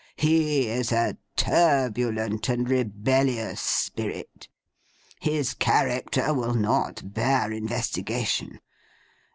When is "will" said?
6.33-6.55